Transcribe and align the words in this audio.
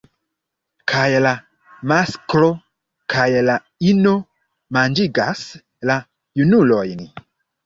Kaj 0.91 1.03
la 1.25 1.33
masklo 1.91 2.47
kaj 3.15 3.27
la 3.49 3.59
ino 3.93 4.15
manĝigas 4.79 5.45
la 5.93 5.99
junulojn. 6.43 7.07